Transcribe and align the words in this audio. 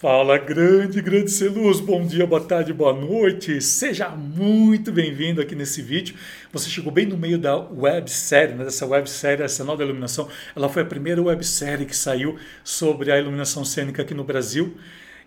Fala, 0.00 0.38
grande, 0.38 1.02
grande 1.02 1.30
Celuz, 1.30 1.78
bom 1.78 2.06
dia, 2.06 2.26
boa 2.26 2.40
tarde, 2.40 2.72
boa 2.72 2.90
noite, 2.90 3.60
seja 3.60 4.08
muito 4.08 4.90
bem-vindo 4.90 5.42
aqui 5.42 5.54
nesse 5.54 5.82
vídeo. 5.82 6.14
Você 6.50 6.70
chegou 6.70 6.90
bem 6.90 7.04
no 7.04 7.18
meio 7.18 7.36
da 7.36 7.54
websérie, 7.54 8.54
né, 8.54 8.64
dessa 8.64 8.86
websérie, 8.86 9.44
essa 9.44 9.62
nova 9.62 9.82
iluminação. 9.82 10.26
Ela 10.56 10.70
foi 10.70 10.84
a 10.84 10.86
primeira 10.86 11.20
websérie 11.20 11.84
que 11.84 11.94
saiu 11.94 12.38
sobre 12.64 13.12
a 13.12 13.18
iluminação 13.18 13.62
cênica 13.62 14.00
aqui 14.00 14.14
no 14.14 14.24
Brasil 14.24 14.74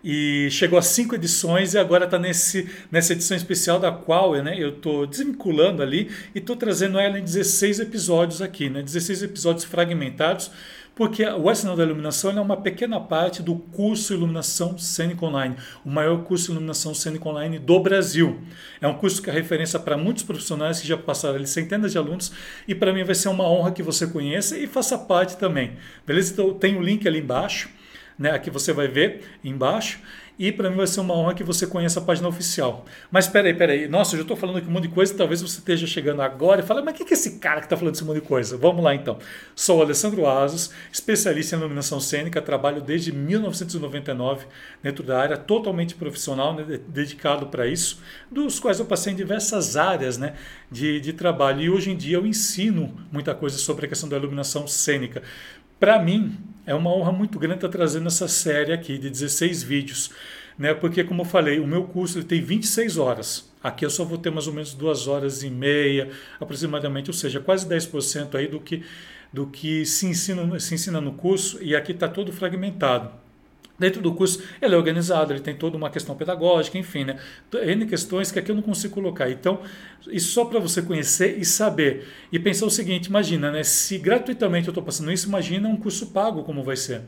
e 0.04 0.50
chegou 0.50 0.80
a 0.80 0.82
cinco 0.82 1.14
edições 1.14 1.76
e 1.76 1.78
agora 1.78 2.06
está 2.06 2.18
nessa 2.18 3.14
edição 3.14 3.38
especial 3.38 3.80
da 3.80 3.92
qual 3.92 4.34
né, 4.42 4.56
eu 4.58 4.70
estou 4.70 5.06
desvinculando 5.06 5.84
ali 5.84 6.10
e 6.34 6.40
estou 6.40 6.56
trazendo 6.56 6.98
ela 6.98 7.20
em 7.20 7.24
16 7.24 7.80
episódios 7.80 8.42
aqui, 8.42 8.72
né, 8.72 8.82
16 8.82 9.22
episódios 9.22 9.66
fragmentados 9.66 10.50
porque 10.96 11.26
o 11.26 11.50
Arsenal 11.50 11.76
da 11.76 11.84
Iluminação 11.84 12.32
é 12.32 12.42
uma 12.42 12.58
pequena 12.58 13.00
parte 13.00 13.42
do 13.42 13.56
curso 13.56 14.14
Iluminação 14.14 14.78
Cênica 14.78 15.26
Online, 15.26 15.56
o 15.84 15.90
maior 15.90 16.24
curso 16.24 16.46
de 16.46 16.52
Iluminação 16.52 16.94
Cênica 16.94 17.28
Online 17.28 17.58
do 17.58 17.80
Brasil. 17.80 18.40
É 18.80 18.88
um 18.88 18.94
curso 18.94 19.22
que 19.22 19.30
é 19.30 19.34
referência 19.34 19.80
para 19.80 19.98
muitos 19.98 20.24
profissionais 20.24 20.80
que 20.80 20.88
já 20.88 20.98
passaram 20.98 21.36
ali 21.36 21.48
centenas 21.48 21.92
de 21.92 21.98
alunos 21.98 22.32
e 22.68 22.76
para 22.76 22.94
mim 22.94 23.04
vai 23.04 23.16
ser 23.16 23.30
uma 23.30 23.48
honra 23.48 23.72
que 23.72 23.82
você 23.82 24.06
conheça 24.06 24.58
e 24.58 24.68
faça 24.68 24.98
parte 24.98 25.38
também. 25.38 25.78
Beleza? 26.06 26.34
Então 26.34 26.54
tem 26.54 26.78
o 26.78 26.82
link 26.82 27.08
ali 27.08 27.20
embaixo, 27.20 27.70
né? 28.18 28.32
Aqui 28.32 28.52
você 28.52 28.72
vai 28.72 28.88
ver 28.88 29.24
embaixo 29.44 30.00
e 30.38 30.52
para 30.52 30.70
mim 30.70 30.78
vai 30.78 30.88
ser 30.88 31.00
uma 31.00 31.14
honra 31.14 31.34
que 31.34 31.44
você 31.44 31.68
conheça 31.68 32.00
a 32.00 32.04
página 32.04 32.28
oficial. 32.28 32.86
Mas 33.12 33.28
peraí, 33.28 33.54
peraí, 33.54 33.88
nossa, 33.88 34.16
eu 34.16 34.18
já 34.18 34.22
estou 34.24 34.36
falando 34.36 34.58
aqui 34.58 34.68
um 34.68 34.72
monte 34.72 34.88
de 34.88 34.94
coisa, 34.94 35.14
talvez 35.16 35.42
você 35.42 35.60
esteja 35.60 35.86
chegando 35.86 36.22
agora 36.22 36.62
e 36.62 36.64
fale, 36.64 36.82
mas 36.82 36.96
quem 36.96 37.06
que 37.06 37.14
é 37.14 37.18
esse 37.18 37.40
cara 37.40 37.60
que 37.60 37.68
está 37.68 37.78
falando 37.78 37.96
esse 37.96 38.04
monte 38.04 38.22
de 38.22 38.28
coisa? 38.28 38.58
Vamos 38.58 38.84
lá 38.84 38.96
então. 38.96 39.18
Sou 39.56 39.80
o 39.80 39.82
Alessandro 39.82 40.28
Asos, 40.28 40.72
especialista 40.92 41.56
em 41.56 41.60
iluminação 41.60 42.00
cênica, 42.00 42.42
trabalho 42.42 42.82
desde 42.82 43.12
1999 43.12 44.46
dentro 44.82 45.04
da 45.04 45.20
área, 45.20 45.38
totalmente 45.38 45.96
profissional, 45.96 46.56
né, 46.56 46.80
dedicado 46.88 47.48
para 47.48 47.68
isso, 47.68 48.02
dos 48.32 48.60
quais 48.60 48.80
eu 48.80 48.86
passei 48.86 49.14
em 49.14 49.16
diversas 49.16 49.78
áreas 49.78 50.18
né, 50.18 50.34
de, 50.72 51.00
de 51.00 51.14
trabalho. 51.14 51.62
E 51.62 51.70
hoje 51.70 51.92
em 51.92 51.96
dia 51.98 52.18
eu 52.18 52.26
ensino 52.26 52.96
muita 53.12 53.36
coisa 53.36 53.58
sobre 53.58 53.86
a 53.86 53.90
questão 53.90 54.10
da 54.10 54.18
iluminação 54.18 54.68
cênica. 54.68 55.22
Para 55.80 56.00
mim, 56.00 56.38
é 56.66 56.74
uma 56.74 56.94
honra 56.94 57.12
muito 57.12 57.38
grande 57.40 57.56
estar 57.56 57.70
trazendo 57.70 58.08
essa 58.08 58.28
série 58.28 58.72
aqui 58.72 58.98
de 58.98 59.10
16 59.10 59.64
vídeos, 59.64 60.12
né? 60.58 60.74
Porque, 60.74 61.04
como 61.04 61.22
eu 61.22 61.26
falei, 61.26 61.60
o 61.60 61.68
meu 61.68 61.84
curso 61.84 62.18
ele 62.18 62.26
tem 62.26 62.42
26 62.42 62.98
horas. 62.98 63.52
Aqui 63.62 63.86
eu 63.86 63.90
só 63.90 64.04
vou 64.04 64.18
ter 64.18 64.30
mais 64.30 64.48
ou 64.48 64.54
menos 64.54 64.74
duas 64.74 65.08
horas 65.08 65.44
e 65.44 65.50
meia, 65.50 66.10
aproximadamente, 66.40 67.10
ou 67.10 67.14
seja, 67.14 67.40
quase 67.40 67.68
10% 67.68 68.36
aí 68.36 68.48
do 68.48 68.60
que, 68.60 68.84
do 69.32 69.48
que 69.48 69.86
se, 69.86 70.06
ensina, 70.06 70.60
se 70.60 70.76
ensina 70.76 71.00
no 71.00 71.14
curso, 71.14 71.62
e 71.62 71.76
aqui 71.76 71.92
está 71.92 72.08
todo 72.08 72.32
fragmentado. 72.32 73.23
Dentro 73.84 74.02
do 74.02 74.14
curso, 74.14 74.42
ele 74.62 74.74
é 74.74 74.78
organizado, 74.78 75.34
ele 75.34 75.42
tem 75.42 75.54
toda 75.54 75.76
uma 75.76 75.90
questão 75.90 76.16
pedagógica, 76.16 76.78
enfim, 76.78 77.04
né? 77.04 77.20
N 77.66 77.86
questões 77.86 78.32
que 78.32 78.40
aqui 78.40 78.50
eu 78.50 78.56
não 78.56 78.62
consigo 78.62 78.94
colocar. 78.94 79.30
Então, 79.30 79.60
isso 80.08 80.32
só 80.32 80.46
para 80.46 80.58
você 80.58 80.82
conhecer 80.82 81.38
e 81.38 81.44
saber. 81.44 82.08
E 82.32 82.40
pensar 82.40 82.66
o 82.66 82.70
seguinte: 82.70 83.08
imagina, 83.08 83.52
né? 83.52 83.62
Se 83.62 83.98
gratuitamente 83.98 84.70
eu 84.70 84.72
estou 84.72 84.82
passando 84.82 85.12
isso, 85.12 85.28
imagina 85.28 85.68
um 85.68 85.76
curso 85.76 86.08
pago 86.12 86.44
como 86.44 86.64
vai 86.64 86.78
ser. 86.78 87.02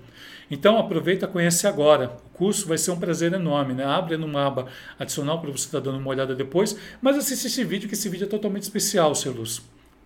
Então, 0.51 0.77
aproveita, 0.77 1.25
conhece 1.29 1.65
agora. 1.65 2.17
O 2.25 2.37
curso 2.37 2.67
vai 2.67 2.77
ser 2.77 2.91
um 2.91 2.99
prazer 2.99 3.31
enorme, 3.31 3.73
né? 3.73 3.85
Abre 3.85 4.17
numa 4.17 4.45
aba 4.45 4.67
adicional 4.99 5.39
para 5.39 5.49
você 5.51 5.67
estar 5.67 5.79
tá 5.79 5.85
dando 5.85 5.97
uma 5.97 6.09
olhada 6.09 6.35
depois, 6.35 6.77
mas 7.01 7.15
assiste 7.15 7.47
esse 7.47 7.63
vídeo, 7.63 7.87
que 7.87 7.95
esse 7.95 8.09
vídeo 8.09 8.25
é 8.25 8.27
totalmente 8.27 8.63
especial, 8.63 9.15
seu 9.15 9.31
Luz. 9.31 9.61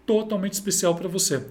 Totalmente 0.05 0.53
especial 0.53 0.93
para 0.93 1.07
você. 1.07 1.43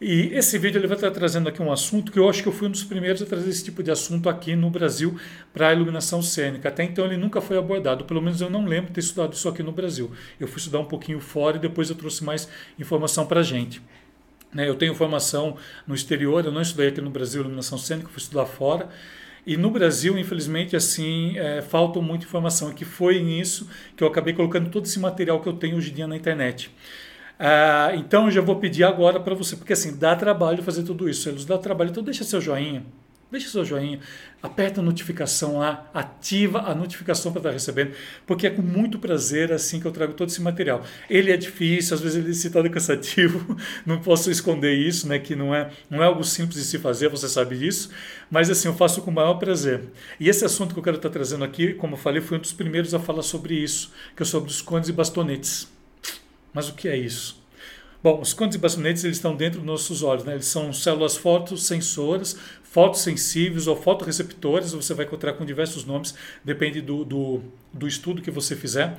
E 0.00 0.32
esse 0.32 0.56
vídeo 0.56 0.78
ele 0.78 0.86
vai 0.86 0.96
estar 0.96 1.10
trazendo 1.10 1.46
aqui 1.50 1.60
um 1.60 1.70
assunto 1.70 2.10
que 2.10 2.18
eu 2.18 2.26
acho 2.26 2.42
que 2.42 2.48
eu 2.48 2.52
fui 2.52 2.66
um 2.66 2.70
dos 2.70 2.82
primeiros 2.82 3.20
a 3.20 3.26
trazer 3.26 3.50
esse 3.50 3.62
tipo 3.62 3.82
de 3.82 3.90
assunto 3.90 4.30
aqui 4.30 4.56
no 4.56 4.70
Brasil 4.70 5.20
para 5.52 5.68
a 5.68 5.74
iluminação 5.74 6.22
cênica. 6.22 6.70
Até 6.70 6.84
então 6.84 7.04
ele 7.04 7.18
nunca 7.18 7.38
foi 7.42 7.58
abordado, 7.58 8.06
pelo 8.06 8.22
menos 8.22 8.40
eu 8.40 8.48
não 8.48 8.64
lembro 8.64 8.90
ter 8.90 9.00
estudado 9.00 9.34
isso 9.34 9.46
aqui 9.46 9.62
no 9.62 9.72
Brasil. 9.72 10.10
Eu 10.38 10.48
fui 10.48 10.56
estudar 10.56 10.78
um 10.78 10.86
pouquinho 10.86 11.20
fora 11.20 11.58
e 11.58 11.60
depois 11.60 11.90
eu 11.90 11.96
trouxe 11.96 12.24
mais 12.24 12.48
informação 12.78 13.26
para 13.26 13.40
a 13.40 13.42
gente. 13.42 13.82
Né, 14.54 14.66
eu 14.66 14.74
tenho 14.74 14.94
formação 14.94 15.56
no 15.86 15.94
exterior, 15.94 16.44
eu 16.46 16.50
não 16.50 16.62
estudei 16.62 16.88
aqui 16.88 17.00
no 17.02 17.10
Brasil 17.10 17.42
iluminação 17.42 17.76
cênica, 17.76 18.08
fui 18.08 18.22
estudar 18.22 18.46
fora. 18.46 18.88
E 19.46 19.56
no 19.56 19.70
Brasil, 19.70 20.18
infelizmente, 20.18 20.74
assim, 20.74 21.36
é, 21.36 21.60
falta 21.60 22.00
muita 22.00 22.24
informação. 22.24 22.70
E 22.70 22.74
que 22.74 22.86
foi 22.86 23.20
nisso 23.20 23.68
que 23.96 24.02
eu 24.02 24.08
acabei 24.08 24.32
colocando 24.32 24.70
todo 24.70 24.86
esse 24.86 24.98
material 24.98 25.40
que 25.40 25.48
eu 25.48 25.52
tenho 25.52 25.76
hoje 25.76 25.90
em 25.90 25.94
dia 25.94 26.06
na 26.06 26.16
internet. 26.16 26.70
Ah, 27.42 27.92
então 27.94 28.26
eu 28.26 28.30
já 28.30 28.42
vou 28.42 28.56
pedir 28.56 28.84
agora 28.84 29.18
para 29.18 29.34
você, 29.34 29.56
porque 29.56 29.72
assim, 29.72 29.96
dá 29.96 30.14
trabalho 30.14 30.62
fazer 30.62 30.82
tudo 30.82 31.08
isso. 31.08 31.26
Eles 31.28 31.46
dá 31.46 31.56
trabalho, 31.56 31.90
então 31.90 32.02
deixa 32.02 32.22
seu 32.22 32.38
joinha. 32.40 32.84
Deixa 33.30 33.48
seu 33.48 33.64
joinha, 33.64 34.00
aperta 34.42 34.80
a 34.80 34.82
notificação 34.82 35.58
lá, 35.58 35.88
ativa 35.94 36.62
a 36.62 36.74
notificação 36.74 37.30
para 37.30 37.38
estar 37.38 37.50
recebendo, 37.52 37.92
porque 38.26 38.44
é 38.44 38.50
com 38.50 38.60
muito 38.60 38.98
prazer 38.98 39.52
assim 39.52 39.78
que 39.78 39.86
eu 39.86 39.92
trago 39.92 40.14
todo 40.14 40.30
esse 40.30 40.42
material. 40.42 40.82
Ele 41.08 41.30
é 41.30 41.36
difícil, 41.36 41.94
às 41.94 42.00
vezes 42.00 42.18
ele 42.18 42.30
é 42.32 42.34
citado 42.34 42.68
cansativo, 42.70 43.56
não 43.86 44.00
posso 44.00 44.32
esconder 44.32 44.74
isso, 44.74 45.06
né, 45.06 45.20
que 45.20 45.36
não 45.36 45.54
é, 45.54 45.70
não 45.88 46.02
é 46.02 46.06
algo 46.06 46.24
simples 46.24 46.58
de 46.58 46.64
se 46.64 46.78
fazer, 46.80 47.08
você 47.08 47.28
sabe 47.28 47.56
disso, 47.56 47.90
mas 48.28 48.50
assim, 48.50 48.66
eu 48.66 48.74
faço 48.74 49.00
com 49.00 49.12
o 49.12 49.14
maior 49.14 49.34
prazer. 49.34 49.80
E 50.18 50.28
esse 50.28 50.44
assunto 50.44 50.74
que 50.74 50.80
eu 50.80 50.84
quero 50.84 50.96
estar 50.96 51.10
trazendo 51.10 51.44
aqui, 51.44 51.72
como 51.74 51.94
eu 51.94 51.98
falei, 51.98 52.20
foi 52.20 52.36
um 52.36 52.40
dos 52.40 52.52
primeiros 52.52 52.94
a 52.94 52.98
falar 52.98 53.22
sobre 53.22 53.54
isso, 53.54 53.92
que 54.16 54.24
é 54.24 54.26
sobre 54.26 54.50
os 54.50 54.60
cones 54.60 54.88
e 54.88 54.92
bastonetes. 54.92 55.79
Mas 56.52 56.68
o 56.68 56.74
que 56.74 56.88
é 56.88 56.96
isso? 56.96 57.40
Bom, 58.02 58.20
os 58.20 58.32
cones 58.32 58.54
e 58.54 58.58
bastonetes 58.58 59.04
eles 59.04 59.18
estão 59.18 59.36
dentro 59.36 59.58
dos 59.58 59.66
nossos 59.66 60.02
olhos, 60.02 60.24
né? 60.24 60.32
eles 60.32 60.46
são 60.46 60.72
células 60.72 61.18
fotossensoras, 61.18 62.34
fotossensíveis 62.62 63.66
ou 63.66 63.76
fotoreceptores, 63.76 64.72
você 64.72 64.94
vai 64.94 65.04
encontrar 65.04 65.34
com 65.34 65.44
diversos 65.44 65.84
nomes, 65.84 66.14
depende 66.42 66.80
do, 66.80 67.04
do, 67.04 67.42
do 67.72 67.86
estudo 67.86 68.22
que 68.22 68.30
você 68.30 68.56
fizer. 68.56 68.96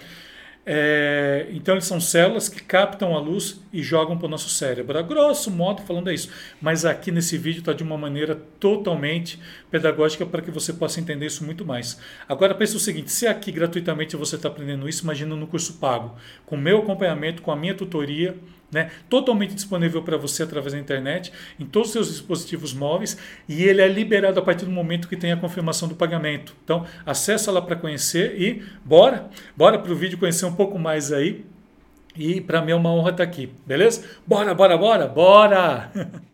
É, 0.63 1.47
então, 1.51 1.73
eles 1.73 1.85
são 1.85 1.99
células 1.99 2.47
que 2.47 2.61
captam 2.61 3.15
a 3.15 3.19
luz 3.19 3.59
e 3.73 3.81
jogam 3.81 4.17
para 4.17 4.27
o 4.27 4.29
nosso 4.29 4.49
cérebro. 4.49 4.97
A 4.97 5.01
grosso 5.01 5.49
modo, 5.49 5.81
falando 5.81 6.09
é 6.09 6.13
isso. 6.13 6.29
Mas 6.61 6.85
aqui 6.85 7.11
nesse 7.11 7.37
vídeo 7.37 7.59
está 7.59 7.73
de 7.73 7.81
uma 7.81 7.97
maneira 7.97 8.35
totalmente 8.59 9.39
pedagógica 9.71 10.25
para 10.25 10.41
que 10.41 10.51
você 10.51 10.73
possa 10.73 10.99
entender 10.99 11.25
isso 11.25 11.43
muito 11.43 11.65
mais. 11.65 11.99
Agora, 12.27 12.53
pense 12.53 12.75
o 12.75 12.79
seguinte: 12.79 13.11
se 13.11 13.25
aqui 13.25 13.51
gratuitamente 13.51 14.15
você 14.15 14.35
está 14.35 14.49
aprendendo 14.49 14.87
isso, 14.87 15.03
imagina 15.03 15.35
no 15.35 15.47
curso 15.47 15.73
pago, 15.75 16.15
com 16.45 16.57
meu 16.57 16.79
acompanhamento, 16.79 17.41
com 17.41 17.51
a 17.51 17.55
minha 17.55 17.73
tutoria 17.73 18.37
né? 18.71 18.89
totalmente 19.09 19.53
disponível 19.53 20.01
para 20.01 20.17
você 20.17 20.43
através 20.43 20.73
da 20.73 20.79
internet, 20.79 21.31
em 21.59 21.65
todos 21.65 21.89
os 21.89 21.93
seus 21.93 22.07
dispositivos 22.07 22.73
móveis, 22.73 23.17
e 23.47 23.63
ele 23.63 23.81
é 23.81 23.87
liberado 23.87 24.39
a 24.39 24.41
partir 24.41 24.65
do 24.65 24.71
momento 24.71 25.07
que 25.07 25.17
tem 25.17 25.31
a 25.31 25.37
confirmação 25.37 25.87
do 25.87 25.95
pagamento. 25.95 26.55
Então, 26.63 26.85
acessa 27.05 27.51
lá 27.51 27.61
para 27.61 27.75
conhecer 27.75 28.39
e 28.39 28.63
bora, 28.85 29.29
bora 29.55 29.77
para 29.77 29.91
o 29.91 29.95
vídeo 29.95 30.17
conhecer 30.17 30.45
um 30.45 30.55
pouco 30.55 30.79
mais 30.79 31.11
aí. 31.11 31.45
E 32.15 32.41
para 32.41 32.61
mim 32.61 32.71
é 32.71 32.75
uma 32.75 32.93
honra 32.93 33.11
estar 33.11 33.23
aqui, 33.23 33.49
beleza? 33.65 34.03
Bora, 34.25 34.53
bora, 34.53 34.77
bora, 34.77 35.07
bora! 35.07 35.91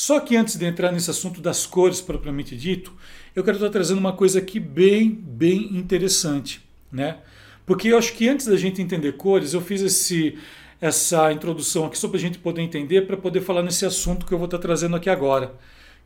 Só 0.00 0.18
que 0.18 0.34
antes 0.34 0.56
de 0.56 0.64
entrar 0.64 0.90
nesse 0.90 1.10
assunto 1.10 1.42
das 1.42 1.66
cores 1.66 2.00
propriamente 2.00 2.56
dito, 2.56 2.90
eu 3.36 3.44
quero 3.44 3.58
estar 3.58 3.68
trazendo 3.68 3.98
uma 3.98 4.14
coisa 4.14 4.38
aqui 4.38 4.58
bem, 4.58 5.10
bem 5.10 5.76
interessante, 5.76 6.66
né? 6.90 7.18
Porque 7.66 7.88
eu 7.88 7.98
acho 7.98 8.14
que 8.14 8.26
antes 8.26 8.46
da 8.46 8.56
gente 8.56 8.80
entender 8.80 9.12
cores, 9.18 9.52
eu 9.52 9.60
fiz 9.60 9.82
esse 9.82 10.38
essa 10.80 11.30
introdução 11.30 11.84
aqui 11.84 11.98
só 11.98 12.08
para 12.08 12.16
a 12.16 12.20
gente 12.20 12.38
poder 12.38 12.62
entender, 12.62 13.02
para 13.02 13.14
poder 13.14 13.42
falar 13.42 13.62
nesse 13.62 13.84
assunto 13.84 14.24
que 14.24 14.32
eu 14.32 14.38
vou 14.38 14.46
estar 14.46 14.56
trazendo 14.56 14.96
aqui 14.96 15.10
agora, 15.10 15.54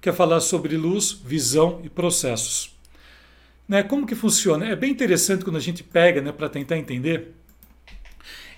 que 0.00 0.08
é 0.08 0.12
falar 0.12 0.40
sobre 0.40 0.76
luz, 0.76 1.12
visão 1.12 1.80
e 1.84 1.88
processos. 1.88 2.76
Né, 3.68 3.84
como 3.84 4.08
que 4.08 4.16
funciona? 4.16 4.66
É 4.66 4.74
bem 4.74 4.90
interessante 4.90 5.44
quando 5.44 5.58
a 5.58 5.60
gente 5.60 5.84
pega 5.84 6.20
né, 6.20 6.32
para 6.32 6.48
tentar 6.48 6.76
entender. 6.76 7.32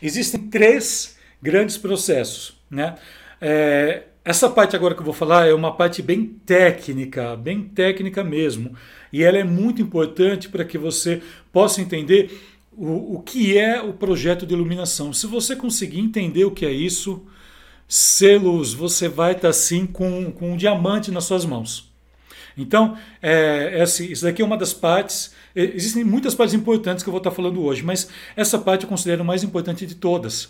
Existem 0.00 0.48
três 0.48 1.18
grandes 1.42 1.76
processos. 1.76 2.56
Né? 2.70 2.94
É, 3.38 4.04
essa 4.26 4.50
parte 4.50 4.74
agora 4.74 4.92
que 4.92 5.00
eu 5.00 5.04
vou 5.04 5.14
falar 5.14 5.46
é 5.46 5.54
uma 5.54 5.72
parte 5.72 6.02
bem 6.02 6.24
técnica, 6.44 7.36
bem 7.36 7.62
técnica 7.62 8.24
mesmo. 8.24 8.74
E 9.12 9.22
ela 9.22 9.38
é 9.38 9.44
muito 9.44 9.80
importante 9.80 10.48
para 10.48 10.64
que 10.64 10.76
você 10.76 11.22
possa 11.52 11.80
entender 11.80 12.36
o, 12.76 13.14
o 13.14 13.22
que 13.22 13.56
é 13.56 13.80
o 13.80 13.92
projeto 13.92 14.44
de 14.44 14.52
iluminação. 14.52 15.12
Se 15.12 15.28
você 15.28 15.54
conseguir 15.54 16.00
entender 16.00 16.44
o 16.44 16.50
que 16.50 16.66
é 16.66 16.72
isso, 16.72 17.24
selos, 17.86 18.74
você 18.74 19.08
vai 19.08 19.30
estar 19.30 19.50
assim 19.50 19.86
com, 19.86 20.32
com 20.32 20.54
um 20.54 20.56
diamante 20.56 21.12
nas 21.12 21.22
suas 21.22 21.44
mãos. 21.44 21.88
Então, 22.58 22.98
é, 23.22 23.78
é 23.78 23.82
assim, 23.82 24.10
isso 24.10 24.24
daqui 24.24 24.42
é 24.42 24.44
uma 24.44 24.56
das 24.56 24.74
partes. 24.74 25.32
Existem 25.54 26.02
muitas 26.02 26.34
partes 26.34 26.52
importantes 26.52 27.04
que 27.04 27.08
eu 27.08 27.12
vou 27.12 27.20
estar 27.20 27.30
falando 27.30 27.62
hoje, 27.62 27.84
mas 27.84 28.08
essa 28.34 28.58
parte 28.58 28.82
eu 28.82 28.88
considero 28.88 29.24
mais 29.24 29.44
importante 29.44 29.86
de 29.86 29.94
todas. 29.94 30.48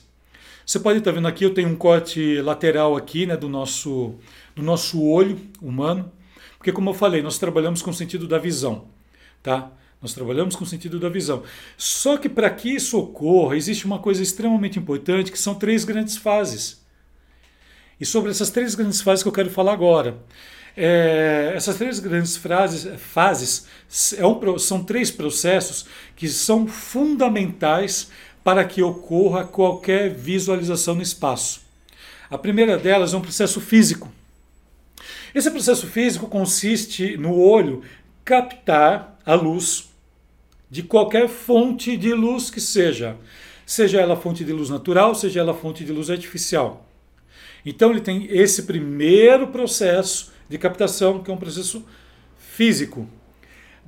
Você 0.66 0.80
pode 0.80 0.98
estar 0.98 1.12
vendo 1.12 1.28
aqui, 1.28 1.44
eu 1.44 1.54
tenho 1.54 1.68
um 1.68 1.76
corte 1.76 2.40
lateral 2.42 2.96
aqui 2.96 3.24
né, 3.24 3.36
do, 3.36 3.48
nosso, 3.48 4.16
do 4.52 4.64
nosso 4.64 5.00
olho 5.00 5.40
humano, 5.62 6.10
porque 6.58 6.72
como 6.72 6.90
eu 6.90 6.94
falei, 6.94 7.22
nós 7.22 7.38
trabalhamos 7.38 7.82
com 7.82 7.90
o 7.90 7.94
sentido 7.94 8.26
da 8.26 8.36
visão. 8.36 8.88
Tá? 9.44 9.70
Nós 10.02 10.12
trabalhamos 10.12 10.56
com 10.56 10.64
o 10.64 10.66
sentido 10.66 10.98
da 10.98 11.08
visão. 11.08 11.44
Só 11.76 12.16
que 12.16 12.28
para 12.28 12.50
que 12.50 12.74
isso 12.74 12.98
ocorra, 12.98 13.56
existe 13.56 13.86
uma 13.86 14.00
coisa 14.00 14.20
extremamente 14.20 14.76
importante, 14.76 15.30
que 15.30 15.38
são 15.38 15.54
três 15.54 15.84
grandes 15.84 16.16
fases. 16.16 16.84
E 18.00 18.04
sobre 18.04 18.32
essas 18.32 18.50
três 18.50 18.74
grandes 18.74 19.00
fases 19.00 19.22
que 19.22 19.28
eu 19.28 19.32
quero 19.32 19.48
falar 19.48 19.72
agora. 19.72 20.18
é, 20.76 21.52
essas 21.54 21.76
três 21.76 22.00
grandes 22.00 22.36
frases, 22.36 23.00
fases 23.00 23.68
é 24.18 24.26
um, 24.26 24.58
são 24.58 24.82
três 24.82 25.12
processos 25.12 25.86
que 26.16 26.28
são 26.28 26.66
fundamentais 26.66 28.10
para 28.46 28.64
que 28.64 28.80
ocorra 28.80 29.42
qualquer 29.42 30.08
visualização 30.08 30.94
no 30.94 31.02
espaço. 31.02 31.62
A 32.30 32.38
primeira 32.38 32.78
delas 32.78 33.12
é 33.12 33.16
um 33.16 33.20
processo 33.20 33.60
físico. 33.60 34.08
Esse 35.34 35.50
processo 35.50 35.84
físico 35.88 36.28
consiste 36.28 37.16
no 37.16 37.36
olho 37.36 37.82
captar 38.24 39.18
a 39.26 39.34
luz 39.34 39.90
de 40.70 40.84
qualquer 40.84 41.28
fonte 41.28 41.96
de 41.96 42.14
luz 42.14 42.48
que 42.48 42.60
seja, 42.60 43.16
seja 43.66 44.00
ela 44.00 44.14
fonte 44.14 44.44
de 44.44 44.52
luz 44.52 44.70
natural, 44.70 45.12
seja 45.16 45.40
ela 45.40 45.52
fonte 45.52 45.84
de 45.84 45.90
luz 45.90 46.08
artificial. 46.08 46.88
Então 47.64 47.90
ele 47.90 48.00
tem 48.00 48.28
esse 48.30 48.62
primeiro 48.62 49.48
processo 49.48 50.32
de 50.48 50.56
captação, 50.56 51.20
que 51.20 51.32
é 51.32 51.34
um 51.34 51.36
processo 51.36 51.84
físico. 52.38 53.08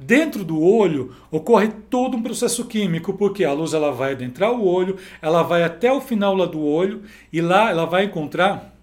Dentro 0.00 0.45
do 0.45 0.62
olho 0.62 1.12
ocorre 1.29 1.69
todo 1.91 2.17
um 2.17 2.23
processo 2.23 2.65
químico, 2.67 3.15
porque 3.15 3.45
a 3.45 3.53
luz 3.53 3.75
ela 3.75 3.91
vai 3.91 4.12
adentrar 4.12 4.53
o 4.53 4.65
olho, 4.65 4.97
ela 5.21 5.43
vai 5.43 5.65
até 5.65 5.93
o 5.93 6.00
final 6.00 6.37
lá 6.37 6.47
do 6.47 6.61
olho 6.61 7.03
e 7.33 7.41
lá 7.41 7.71
ela 7.71 7.85
vai 7.85 8.05
encontrar 8.05 8.79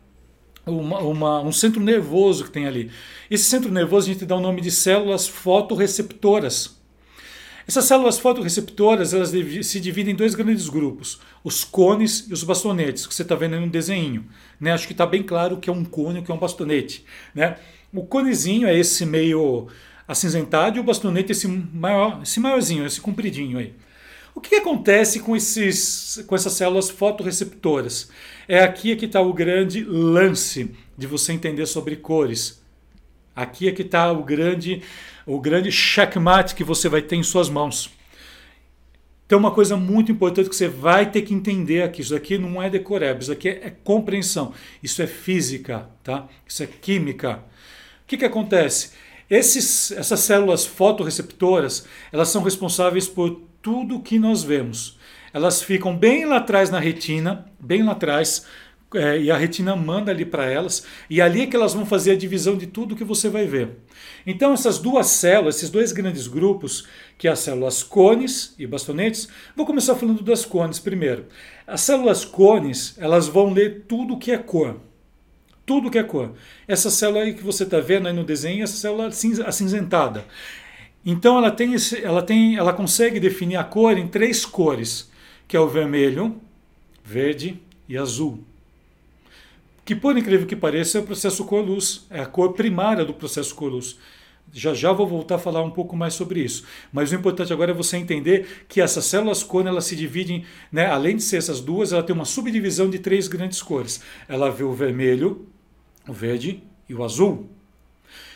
uma, 0.66 1.00
uma, 1.00 1.42
um 1.42 1.54
centro 1.54 1.80
nervoso 1.82 2.44
que 2.44 2.52
tem 2.52 2.68
ali. 2.68 2.92
Esse 3.32 3.46
centro 3.46 3.72
nervoso 3.72 4.10
a 4.10 4.14
gente 4.14 4.26
dá 4.26 4.36
o 4.36 4.42
nome 4.42 4.60
de 4.60 4.70
células 4.70 5.26
fotorreceptoras. 5.26 6.76
Essas 7.66 7.86
células 7.86 8.20
fotorreceptoras 8.20 9.14
elas 9.14 9.32
se 9.64 9.80
dividem 9.80 10.14
em 10.14 10.18
dois 10.18 10.36
grandes 10.36 10.68
grupos, 10.68 11.22
os 11.46 11.64
cones 11.64 12.28
e 12.30 12.34
os 12.34 12.44
bastonetes, 12.44 13.08
que 13.08 13.16
você 13.16 13.22
está 13.22 13.36
vendo 13.36 13.56
aí 13.56 13.62
no 13.62 13.70
desenho. 13.70 14.26
Né? 14.60 14.74
Acho 14.74 14.86
que 14.86 14.94
está 14.94 15.06
bem 15.06 15.24
claro 15.24 15.56
o 15.56 15.60
que 15.60 15.70
é 15.70 15.74
um 15.74 15.86
cone 15.86 16.20
e 16.20 16.22
o 16.22 16.26
que 16.26 16.32
é 16.32 16.36
um 16.36 16.40
bastonete. 16.40 17.06
Né? 17.34 17.56
O 17.94 18.04
conezinho 18.04 18.68
é 18.68 18.78
esse 18.78 19.06
meio 19.06 19.68
acinzentado 20.08 20.78
e 20.78 20.80
o 20.80 20.84
bastonete 20.84 21.32
esse, 21.32 21.48
maior, 21.48 22.22
esse 22.22 22.40
maiorzinho, 22.40 22.86
esse 22.86 23.02
compridinho 23.02 23.58
aí. 23.58 23.74
O 24.36 24.42
que, 24.42 24.56
acontece 24.56 25.22
com, 25.22 25.34
esses, 25.34 26.24
com 26.28 26.36
essas 26.36 26.52
células 26.54 26.90
fotorreceptoras? 26.90 28.10
É 28.48 28.60
aqui 28.60 28.92
é 28.92 28.96
que 28.96 29.06
está 29.06 29.22
o 29.22 29.34
grande 29.34 29.82
lance 29.84 30.72
de 30.98 31.08
você 31.08 31.32
entender 31.32 31.66
sobre 31.66 31.96
cores. 31.96 32.62
Aqui 33.34 33.70
é 33.70 33.72
que 33.72 33.82
está 33.82 34.12
o 34.12 34.24
grande, 34.24 34.82
o 35.26 35.40
grande 35.40 35.72
checkmate 35.72 36.54
que 36.54 36.66
você 36.66 36.90
vai 36.90 37.02
ter 37.02 37.16
em 37.16 37.24
suas 37.24 37.50
mãos. 37.50 37.90
Então, 39.26 39.40
uma 39.40 39.52
coisa 39.52 39.76
muito 39.76 40.12
importante 40.12 40.50
que 40.50 40.56
você 40.56 40.68
vai 40.68 41.10
ter 41.10 41.22
que 41.24 41.34
entender 41.34 41.82
aqui: 41.82 42.02
isso 42.02 42.16
aqui 42.16 42.38
não 42.38 42.62
é 42.62 42.70
decoreba, 42.70 43.22
isso 43.22 43.32
aqui 43.32 43.50
é, 43.50 43.68
é 43.68 43.70
compreensão, 43.70 44.54
isso 44.84 45.02
é 45.02 45.08
física, 45.08 45.90
tá? 46.04 46.28
isso 46.48 46.62
é 46.62 46.68
química. 46.68 47.44
O 48.04 48.08
que, 48.08 48.18
que 48.18 48.26
acontece? 48.26 48.92
Esses, 49.30 49.92
essas 49.92 50.20
células 50.20 50.66
fotorreceptoras 50.66 51.86
elas 52.12 52.30
são 52.30 52.44
responsáveis 52.44 53.08
por 53.08 53.42
tudo 53.62 54.02
que 54.02 54.20
nós 54.20 54.44
vemos. 54.44 54.98
Elas 55.34 55.62
ficam 55.62 55.98
bem 55.98 56.26
lá 56.26 56.38
atrás 56.38 56.70
na 56.70 56.80
retina, 56.80 57.46
bem 57.60 57.84
lá 57.84 57.94
atrás, 57.94 58.46
é, 58.94 59.20
e 59.20 59.32
a 59.32 59.38
retina 59.38 59.76
manda 59.76 60.12
ali 60.12 60.24
para 60.24 60.46
elas, 60.46 60.86
e 61.10 61.20
ali 61.22 61.42
é 61.42 61.48
que 61.48 61.56
elas 61.56 61.74
vão 61.74 61.86
fazer 61.86 62.12
a 62.12 62.16
divisão 62.16 62.56
de 62.56 62.68
tudo 62.68 62.96
que 62.96 63.04
você 63.04 63.28
vai 63.28 63.46
ver. 63.46 63.72
Então, 64.26 64.54
essas 64.54 64.80
duas 64.80 65.08
células, 65.08 65.58
esses 65.58 65.70
dois 65.70 65.92
grandes 65.92 66.28
grupos, 66.28 66.88
que 67.18 67.28
é 67.28 67.32
as 67.32 67.40
células 67.40 67.84
cones 67.84 68.56
e 68.58 68.66
bastonetes, 68.66 69.28
vou 69.56 69.66
começar 69.66 69.96
falando 69.96 70.24
das 70.24 70.46
cones 70.46 70.80
primeiro. 70.80 71.26
As 71.68 71.82
células 71.82 72.24
cones, 72.24 72.96
elas 72.98 73.28
vão 73.28 73.52
ler 73.52 73.86
tudo 73.88 74.18
que 74.18 74.32
é 74.32 74.38
cor. 74.38 74.80
Tudo 75.66 75.90
que 75.90 75.98
é 75.98 76.04
cor. 76.04 76.34
Essa 76.68 76.90
célula 76.90 77.24
aí 77.24 77.34
que 77.34 77.44
você 77.44 77.64
está 77.64 77.80
vendo 77.80 78.08
aí 78.08 78.14
no 78.14 78.24
desenho, 78.24 78.64
essa 78.64 78.78
célula 78.78 79.08
acinzentada. 79.08 80.26
Então 81.06 81.38
ela 81.38 81.52
tem, 81.52 81.74
esse, 81.74 82.04
ela 82.04 82.22
tem, 82.22 82.56
ela 82.56 82.74
consegue 82.74 83.20
definir 83.20 83.58
a 83.58 83.64
cor 83.64 83.98
em 83.98 84.08
três 84.08 84.46
cores, 84.46 85.10
que 85.48 85.56
é 85.56 85.60
o 85.60 85.68
vermelho, 85.68 86.40
verde 87.04 87.60
e 87.88 87.98
azul 87.98 88.44
que 89.86 89.96
por 89.96 90.18
incrível 90.18 90.48
que 90.48 90.56
pareça 90.56 90.98
é 90.98 91.02
o 91.02 91.06
processo 91.06 91.46
cor-luz, 91.46 92.08
é 92.10 92.20
a 92.20 92.26
cor 92.26 92.54
primária 92.54 93.06
do 93.06 93.14
processo 93.14 93.54
cor-luz. 93.54 93.98
Já 94.52 94.74
já 94.74 94.92
vou 94.92 95.08
voltar 95.08 95.36
a 95.36 95.40
falar 95.40 95.62
um 95.62 95.70
pouco 95.70 95.96
mais 95.96 96.16
sobre 96.16 96.40
isso. 96.40 96.66
Mas 96.92 97.12
o 97.12 97.16
importante 97.16 97.54
agora 97.54 97.72
é 97.72 97.74
você 97.74 97.98
entender 97.98 98.66
que 98.68 98.82
essas 98.82 99.06
células 99.06 99.44
cor 99.44 99.66
elas 99.66 99.86
se 99.86 99.96
dividem, 99.96 100.44
né, 100.72 100.88
além 100.88 101.18
de 101.18 101.22
ser 101.22 101.38
essas 101.38 101.62
duas, 101.62 101.94
ela 101.94 102.02
tem 102.02 102.16
uma 102.16 102.26
subdivisão 102.26 102.90
de 102.90 102.98
três 102.98 103.28
grandes 103.28 103.62
cores. 103.62 104.02
Ela 104.28 104.50
vê 104.50 104.64
o 104.64 104.74
vermelho, 104.74 105.48
o 106.08 106.14
verde 106.14 106.64
e 106.88 106.94
o 106.94 107.04
azul. 107.04 107.50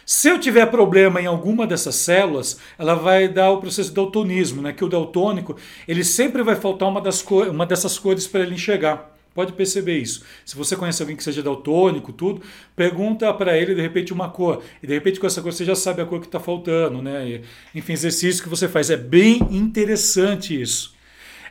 Se 0.05 0.27
eu 0.27 0.39
tiver 0.39 0.65
problema 0.65 1.21
em 1.21 1.27
alguma 1.27 1.67
dessas 1.67 1.93
células, 1.93 2.59
ela 2.79 2.95
vai 2.95 3.27
dar 3.27 3.51
o 3.51 3.59
processo 3.59 3.89
de 3.89 3.95
daltonismo, 3.95 4.59
né? 4.59 4.73
que 4.73 4.83
o 4.83 4.89
daltônico 4.89 5.55
ele 5.87 6.03
sempre 6.03 6.41
vai 6.41 6.55
faltar 6.55 6.89
uma, 6.89 6.99
das 6.99 7.23
uma 7.23 7.65
dessas 7.65 7.99
cores 7.99 8.25
para 8.25 8.41
ele 8.41 8.55
enxergar. 8.55 9.15
Pode 9.35 9.53
perceber 9.53 9.99
isso. 9.99 10.23
Se 10.43 10.55
você 10.55 10.75
conhece 10.75 11.01
alguém 11.01 11.15
que 11.15 11.23
seja 11.23 11.43
daltônico, 11.43 12.11
tudo, 12.11 12.41
pergunta 12.75 13.31
para 13.33 13.55
ele 13.55 13.75
de 13.75 13.81
repente 13.81 14.11
uma 14.11 14.29
cor. 14.29 14.63
E 14.81 14.87
de 14.87 14.93
repente 14.93 15.19
com 15.19 15.27
essa 15.27 15.41
cor 15.41 15.53
você 15.53 15.63
já 15.63 15.75
sabe 15.75 16.01
a 16.01 16.05
cor 16.05 16.19
que 16.19 16.25
está 16.25 16.39
faltando, 16.39 17.01
né? 17.01 17.29
E, 17.29 17.41
enfim, 17.75 17.93
exercício 17.93 18.41
que 18.41 18.49
você 18.49 18.67
faz. 18.67 18.89
É 18.89 18.97
bem 18.97 19.37
interessante 19.51 20.59
isso. 20.59 20.95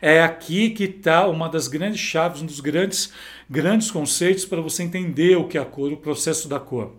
É 0.00 0.23
aqui 0.23 0.71
que 0.71 0.85
está 0.85 1.27
uma 1.27 1.49
das 1.49 1.69
grandes 1.69 2.00
chaves, 2.00 2.43
um 2.43 2.47
dos 2.47 2.61
grandes, 2.61 3.12
grandes 3.49 3.91
conceitos 3.91 4.45
para 4.45 4.61
você 4.61 4.83
entender 4.83 5.37
o 5.37 5.49
que 5.49 5.59
é 5.59 5.61
a 5.61 5.65
cor, 5.65 5.93
o 5.93 5.97
processo 5.97 6.49
da 6.49 6.61
cor. 6.61 6.95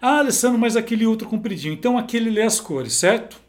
Ah, 0.00 0.18
Alessandro, 0.18 0.58
mas 0.58 0.76
aquele 0.76 1.06
outro 1.06 1.28
compridinho. 1.28 1.72
Então 1.74 1.96
aquele 1.96 2.28
lê 2.28 2.42
as 2.42 2.60
cores, 2.60 2.94
certo? 2.94 3.40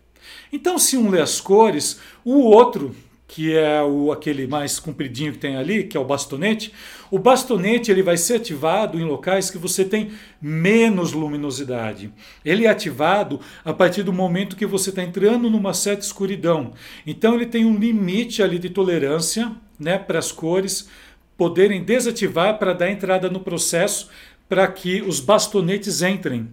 Então, 0.51 0.77
se 0.77 0.95
um 0.95 1.09
lê 1.09 1.19
as 1.19 1.41
cores, 1.41 1.99
o 2.23 2.37
outro 2.41 2.95
que 3.33 3.57
é 3.57 3.81
o, 3.81 4.11
aquele 4.11 4.45
mais 4.45 4.79
compridinho 4.79 5.31
que 5.31 5.39
tem 5.39 5.55
ali, 5.55 5.85
que 5.85 5.97
é 5.97 5.99
o 5.99 6.05
bastonete, 6.05 6.71
o 7.09 7.17
bastonete 7.17 7.89
ele 7.89 8.03
vai 8.03 8.15
ser 8.15 8.35
ativado 8.35 8.99
em 8.99 9.03
locais 9.03 9.49
que 9.49 9.57
você 9.57 9.83
tem 9.83 10.11
menos 10.39 11.13
luminosidade. 11.13 12.13
Ele 12.45 12.67
é 12.67 12.69
ativado 12.69 13.39
a 13.65 13.73
partir 13.73 14.03
do 14.03 14.13
momento 14.13 14.55
que 14.55 14.67
você 14.67 14.91
está 14.91 15.01
entrando 15.01 15.49
numa 15.49 15.73
certa 15.73 16.05
escuridão. 16.05 16.73
Então 17.07 17.33
ele 17.33 17.47
tem 17.47 17.65
um 17.65 17.75
limite 17.75 18.43
ali 18.43 18.59
de 18.59 18.69
tolerância 18.69 19.51
né, 19.79 19.97
para 19.97 20.19
as 20.19 20.31
cores 20.31 20.87
poderem 21.35 21.83
desativar 21.83 22.59
para 22.59 22.71
dar 22.71 22.91
entrada 22.91 23.31
no 23.31 23.39
processo 23.39 24.11
para 24.47 24.67
que 24.67 25.01
os 25.01 25.19
bastonetes 25.19 26.03
entrem. 26.03 26.49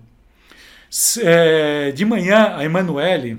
É, 1.22 1.92
de 1.92 2.06
manhã, 2.06 2.54
a 2.56 2.64
Emanuele, 2.64 3.38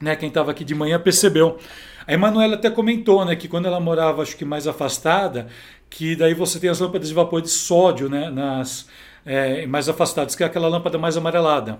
né, 0.00 0.16
quem 0.16 0.28
estava 0.30 0.50
aqui 0.50 0.64
de 0.64 0.74
manhã, 0.74 0.98
percebeu 0.98 1.58
a 2.06 2.12
Emanuela 2.12 2.54
até 2.54 2.70
comentou, 2.70 3.24
né, 3.24 3.36
que 3.36 3.48
quando 3.48 3.66
ela 3.66 3.80
morava, 3.80 4.22
acho 4.22 4.36
que 4.36 4.44
mais 4.44 4.66
afastada, 4.66 5.48
que 5.88 6.16
daí 6.16 6.34
você 6.34 6.58
tem 6.58 6.70
as 6.70 6.80
lâmpadas 6.80 7.08
de 7.08 7.14
vapor 7.14 7.42
de 7.42 7.48
sódio, 7.48 8.08
né, 8.08 8.30
nas 8.30 8.88
é, 9.24 9.66
mais 9.66 9.88
afastadas, 9.88 10.34
que 10.34 10.42
é 10.42 10.46
aquela 10.46 10.68
lâmpada 10.68 10.98
mais 10.98 11.16
amarelada. 11.16 11.78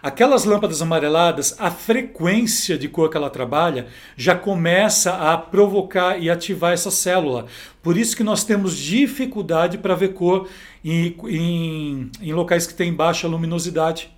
Aquelas 0.00 0.44
lâmpadas 0.44 0.80
amareladas, 0.80 1.56
a 1.58 1.72
frequência 1.72 2.78
de 2.78 2.88
cor 2.88 3.10
que 3.10 3.16
ela 3.16 3.28
trabalha 3.28 3.88
já 4.16 4.36
começa 4.36 5.12
a 5.12 5.36
provocar 5.36 6.18
e 6.22 6.30
ativar 6.30 6.72
essa 6.72 6.90
célula. 6.90 7.46
Por 7.82 7.96
isso 7.96 8.16
que 8.16 8.22
nós 8.22 8.44
temos 8.44 8.76
dificuldade 8.76 9.76
para 9.76 9.96
ver 9.96 10.14
cor 10.14 10.48
em, 10.84 11.16
em, 11.24 12.10
em 12.20 12.32
locais 12.32 12.64
que 12.64 12.74
têm 12.74 12.92
baixa 12.92 13.26
luminosidade. 13.26 14.10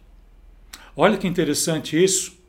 Olha 0.94 1.16
que 1.16 1.26
interessante 1.26 2.02
isso. 2.02 2.39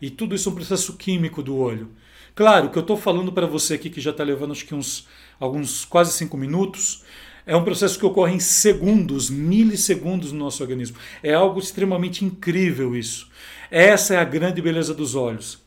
E 0.00 0.10
tudo 0.10 0.34
isso 0.34 0.48
é 0.48 0.52
um 0.52 0.54
processo 0.54 0.96
químico 0.96 1.42
do 1.42 1.56
olho. 1.56 1.90
Claro, 2.34 2.70
que 2.70 2.78
eu 2.78 2.82
estou 2.82 2.96
falando 2.96 3.32
para 3.32 3.46
você 3.46 3.74
aqui, 3.74 3.90
que 3.90 4.00
já 4.00 4.10
está 4.10 4.24
levando 4.24 4.52
acho 4.52 4.64
que 4.64 4.74
uns 4.74 5.06
alguns 5.38 5.84
quase 5.84 6.12
cinco 6.12 6.36
minutos, 6.36 7.04
é 7.46 7.56
um 7.56 7.64
processo 7.64 7.98
que 7.98 8.06
ocorre 8.06 8.34
em 8.34 8.38
segundos, 8.38 9.30
milissegundos 9.30 10.30
no 10.32 10.38
nosso 10.38 10.62
organismo. 10.62 10.96
É 11.22 11.34
algo 11.34 11.58
extremamente 11.58 12.24
incrível 12.24 12.94
isso. 12.94 13.28
Essa 13.70 14.14
é 14.14 14.18
a 14.18 14.24
grande 14.24 14.60
beleza 14.60 14.94
dos 14.94 15.14
olhos. 15.14 15.58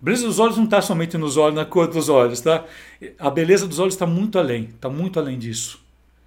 A 0.00 0.04
beleza 0.04 0.26
dos 0.26 0.38
olhos 0.38 0.56
não 0.56 0.64
está 0.64 0.82
somente 0.82 1.16
nos 1.16 1.36
olhos, 1.36 1.56
na 1.56 1.64
cor 1.64 1.88
dos 1.88 2.08
olhos, 2.08 2.40
tá? 2.40 2.64
A 3.18 3.30
beleza 3.30 3.66
dos 3.66 3.78
olhos 3.78 3.94
está 3.94 4.06
muito 4.06 4.38
além, 4.38 4.70
está 4.74 4.88
muito 4.88 5.18
além 5.18 5.38
disso. 5.38 5.80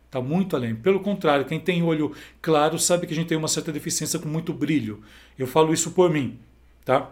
Está 0.07 0.19
muito 0.19 0.55
além. 0.55 0.75
Pelo 0.75 0.99
contrário, 0.99 1.45
quem 1.45 1.59
tem 1.59 1.83
olho 1.83 2.13
claro 2.41 2.79
sabe 2.79 3.05
que 3.05 3.13
a 3.13 3.15
gente 3.15 3.27
tem 3.27 3.37
uma 3.37 3.47
certa 3.47 3.71
deficiência 3.71 4.17
com 4.17 4.27
muito 4.27 4.51
brilho. 4.51 5.03
Eu 5.37 5.45
falo 5.45 5.71
isso 5.71 5.91
por 5.91 6.09
mim, 6.09 6.39
tá? 6.83 7.11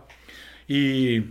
E 0.70 1.24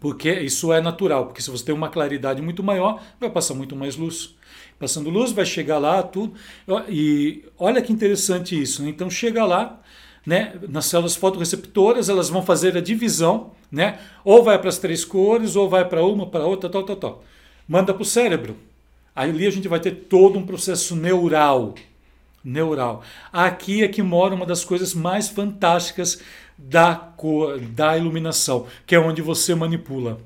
porque 0.00 0.32
isso 0.32 0.72
é 0.72 0.80
natural, 0.80 1.26
porque 1.26 1.42
se 1.42 1.50
você 1.50 1.64
tem 1.64 1.74
uma 1.74 1.88
claridade 1.88 2.42
muito 2.42 2.62
maior, 2.62 3.00
vai 3.20 3.30
passar 3.30 3.54
muito 3.54 3.76
mais 3.76 3.96
luz. 3.96 4.34
Passando 4.78 5.10
luz, 5.10 5.30
vai 5.30 5.46
chegar 5.46 5.78
lá, 5.78 6.02
tudo. 6.02 6.34
E 6.88 7.44
olha 7.56 7.80
que 7.80 7.92
interessante 7.92 8.60
isso. 8.60 8.82
Né? 8.82 8.88
Então 8.88 9.08
chega 9.08 9.44
lá, 9.44 9.80
né, 10.26 10.54
nas 10.68 10.86
células 10.86 11.14
fotorreceptoras, 11.14 12.08
elas 12.08 12.28
vão 12.28 12.42
fazer 12.42 12.76
a 12.76 12.80
divisão, 12.80 13.52
né? 13.70 14.00
Ou 14.24 14.42
vai 14.42 14.58
para 14.58 14.68
as 14.68 14.78
três 14.78 15.04
cores, 15.04 15.54
ou 15.54 15.68
vai 15.68 15.88
para 15.88 16.04
uma, 16.04 16.26
para 16.26 16.44
outra, 16.46 16.68
tal, 16.68 16.82
tal, 16.82 16.96
tal. 16.96 17.24
Manda 17.68 17.94
para 17.94 18.02
o 18.02 18.06
cérebro. 18.06 18.56
Ali 19.14 19.46
a 19.46 19.50
gente 19.50 19.68
vai 19.68 19.78
ter 19.78 19.92
todo 19.92 20.38
um 20.38 20.44
processo 20.44 20.96
neural. 20.96 21.74
Neural. 22.44 23.02
Aqui 23.32 23.82
é 23.82 23.88
que 23.88 24.02
mora 24.02 24.34
uma 24.34 24.46
das 24.46 24.64
coisas 24.64 24.94
mais 24.94 25.28
fantásticas 25.28 26.20
da 26.58 26.94
cor, 26.94 27.58
da 27.58 27.96
iluminação, 27.96 28.66
que 28.86 28.94
é 28.94 28.98
onde 29.00 29.22
você 29.22 29.54
manipula. 29.54 30.20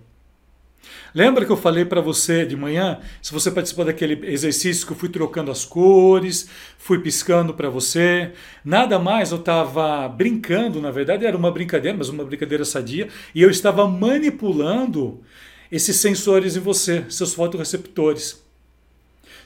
Lembra 1.15 1.47
que 1.47 1.51
eu 1.51 1.57
falei 1.57 1.85
para 1.85 2.01
você 2.01 2.45
de 2.45 2.55
manhã, 2.55 3.01
se 3.23 3.33
você 3.33 3.51
participou 3.51 3.87
daquele 3.87 4.31
exercício 4.31 4.87
que 4.87 4.93
eu 4.93 4.97
fui 4.97 5.09
trocando 5.09 5.51
as 5.51 5.65
cores, 5.65 6.49
fui 6.77 6.99
piscando 6.99 7.55
para 7.55 7.71
você, 7.71 8.33
nada 8.63 8.99
mais, 8.99 9.33
eu 9.33 9.39
estava 9.39 10.07
brincando, 10.09 10.81
na 10.81 10.91
verdade 10.91 11.25
era 11.25 11.37
uma 11.37 11.51
brincadeira, 11.51 11.97
mas 11.97 12.11
uma 12.11 12.23
brincadeira 12.23 12.67
sadia, 12.67 13.09
e 13.35 13.41
eu 13.41 13.49
estava 13.49 13.89
manipulando 13.89 15.23
esses 15.73 15.97
sensores 15.97 16.55
em 16.55 16.61
você, 16.61 17.07
seus 17.09 17.33
fotoreceptores. 17.33 18.45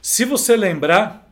Se 0.02 0.24
você 0.24 0.56
lembrar, 0.56 1.29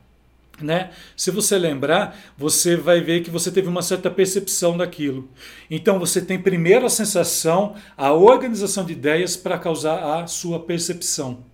né? 0.61 0.91
Se 1.17 1.31
você 1.31 1.59
lembrar, 1.59 2.19
você 2.37 2.77
vai 2.77 3.00
ver 3.00 3.23
que 3.23 3.31
você 3.31 3.50
teve 3.50 3.69
uma 3.69 3.83
certa 3.83 4.11
percepção 4.11 4.77
daquilo. 4.77 5.29
Então 5.71 5.99
você 5.99 6.21
tem 6.21 6.38
primeiro 6.38 6.87
a 6.87 6.91
sensação, 6.91 7.75
a 7.97 8.12
organização 8.12 8.85
de 8.85 8.93
ideias 8.93 9.37
para 9.37 9.59
causar 9.59 10.21
a 10.21 10.27
sua 10.27 10.61
percepção. 10.61 11.45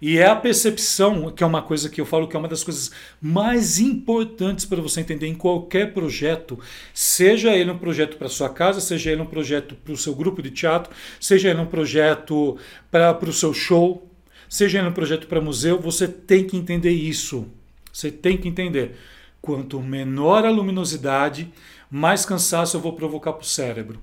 E 0.00 0.18
é 0.18 0.26
a 0.26 0.36
percepção 0.36 1.30
que 1.30 1.42
é 1.42 1.46
uma 1.46 1.62
coisa 1.62 1.88
que 1.88 2.00
eu 2.00 2.04
falo 2.06 2.28
que 2.28 2.36
é 2.36 2.38
uma 2.38 2.48
das 2.48 2.62
coisas 2.62 2.90
mais 3.20 3.78
importantes 3.78 4.64
para 4.64 4.80
você 4.80 5.00
entender 5.00 5.26
em 5.26 5.34
qualquer 5.34 5.94
projeto, 5.94 6.58
seja 6.92 7.54
ele 7.56 7.70
um 7.70 7.78
projeto 7.78 8.16
para 8.16 8.28
sua 8.28 8.50
casa, 8.50 8.80
seja 8.80 9.10
ele 9.10 9.22
um 9.22 9.26
projeto 9.26 9.74
para 9.74 9.92
o 9.92 9.96
seu 9.96 10.14
grupo 10.14 10.42
de 10.42 10.50
teatro, 10.50 10.92
seja 11.18 11.48
ele 11.48 11.60
um 11.60 11.66
projeto 11.66 12.58
para 12.90 13.18
o 13.22 13.32
seu 13.32 13.54
show, 13.54 14.06
seja 14.48 14.78
ele 14.78 14.88
um 14.88 14.92
projeto 14.92 15.26
para 15.26 15.40
museu, 15.40 15.80
você 15.80 16.06
tem 16.06 16.44
que 16.46 16.56
entender 16.56 16.90
isso. 16.90 17.46
Você 17.96 18.10
tem 18.10 18.36
que 18.36 18.46
entender. 18.46 18.94
Quanto 19.40 19.80
menor 19.80 20.44
a 20.44 20.50
luminosidade, 20.50 21.50
mais 21.90 22.26
cansaço 22.26 22.76
eu 22.76 22.80
vou 22.82 22.92
provocar 22.92 23.32
para 23.32 23.40
o 23.40 23.46
cérebro. 23.46 24.02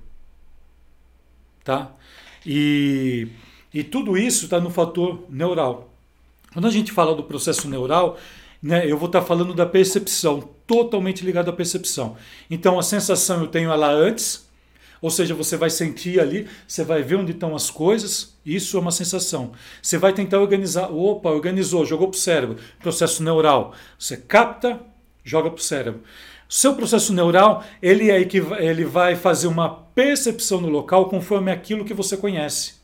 Tá? 1.62 1.92
E, 2.44 3.28
e 3.72 3.84
tudo 3.84 4.18
isso 4.18 4.46
está 4.46 4.58
no 4.58 4.68
fator 4.68 5.24
neural. 5.30 5.94
Quando 6.52 6.66
a 6.66 6.72
gente 6.72 6.90
fala 6.90 7.14
do 7.14 7.22
processo 7.22 7.68
neural, 7.68 8.18
né, 8.60 8.84
eu 8.84 8.98
vou 8.98 9.06
estar 9.06 9.20
tá 9.20 9.26
falando 9.26 9.54
da 9.54 9.64
percepção, 9.64 10.40
totalmente 10.66 11.24
ligado 11.24 11.50
à 11.50 11.52
percepção. 11.52 12.16
Então 12.50 12.80
a 12.80 12.82
sensação 12.82 13.42
eu 13.42 13.46
tenho 13.46 13.70
ela 13.70 13.92
antes, 13.92 14.50
ou 15.04 15.10
seja, 15.10 15.34
você 15.34 15.54
vai 15.54 15.68
sentir 15.68 16.18
ali, 16.18 16.48
você 16.66 16.82
vai 16.82 17.02
ver 17.02 17.16
onde 17.16 17.32
estão 17.32 17.54
as 17.54 17.68
coisas, 17.70 18.34
isso 18.42 18.78
é 18.78 18.80
uma 18.80 18.90
sensação. 18.90 19.52
Você 19.82 19.98
vai 19.98 20.14
tentar 20.14 20.40
organizar, 20.40 20.90
opa, 20.90 21.28
organizou, 21.28 21.84
jogou 21.84 22.08
para 22.08 22.16
o 22.16 22.18
cérebro, 22.18 22.56
processo 22.80 23.22
neural. 23.22 23.74
Você 23.98 24.16
capta, 24.16 24.80
joga 25.22 25.50
para 25.50 25.58
o 25.58 25.62
cérebro. 25.62 26.00
Seu 26.48 26.74
processo 26.74 27.12
neural, 27.12 27.62
ele, 27.82 28.10
é 28.10 28.24
que, 28.24 28.38
ele 28.38 28.86
vai 28.86 29.14
fazer 29.14 29.46
uma 29.46 29.68
percepção 29.68 30.58
no 30.58 30.70
local 30.70 31.10
conforme 31.10 31.52
aquilo 31.52 31.84
que 31.84 31.92
você 31.92 32.16
conhece. 32.16 32.76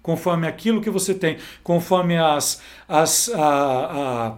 Conforme 0.00 0.46
aquilo 0.46 0.80
que 0.80 0.90
você 0.90 1.12
tem, 1.12 1.38
conforme 1.64 2.18
as, 2.18 2.62
as, 2.88 3.28
a, 3.30 4.28
a, 4.30 4.34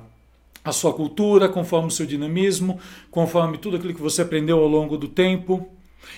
a 0.65 0.73
sua 0.73 0.95
cultura, 0.95 1.51
conforme 1.51 1.89
o 1.89 1.91
seu 1.91 2.07
dinamismo, 2.07 2.81
conforme 3.11 3.59
tudo 3.59 3.77
aquilo 3.77 3.93
que 3.93 4.01
você 4.01 4.23
aprendeu 4.23 4.59
ao 4.59 4.67
longo 4.67 4.97
do 4.97 5.07
tempo. 5.07 5.71